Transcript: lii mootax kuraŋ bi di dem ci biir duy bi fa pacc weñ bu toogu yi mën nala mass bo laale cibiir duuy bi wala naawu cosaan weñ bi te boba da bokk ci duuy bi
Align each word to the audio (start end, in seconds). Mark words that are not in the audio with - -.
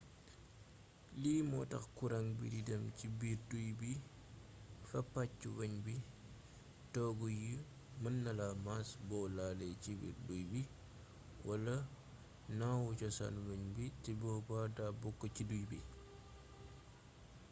lii 1.21 1.41
mootax 1.51 1.83
kuraŋ 1.97 2.25
bi 2.37 2.45
di 2.53 2.59
dem 2.69 2.83
ci 2.97 3.07
biir 3.19 3.37
duy 3.49 3.69
bi 3.79 3.91
fa 4.89 4.99
pacc 5.13 5.39
weñ 5.57 5.73
bu 5.85 5.95
toogu 6.93 7.27
yi 7.41 7.53
mën 8.01 8.15
nala 8.25 8.47
mass 8.65 8.87
bo 9.07 9.17
laale 9.37 9.67
cibiir 9.83 10.15
duuy 10.27 10.43
bi 10.51 10.61
wala 11.47 11.75
naawu 12.57 12.87
cosaan 12.99 13.35
weñ 13.47 13.61
bi 13.75 13.85
te 14.03 14.11
boba 14.21 14.57
da 14.77 14.85
bokk 15.01 15.21
ci 15.35 15.43
duuy 15.49 15.63
bi 15.71 15.79